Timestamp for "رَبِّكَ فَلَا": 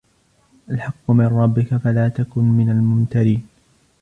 1.25-2.09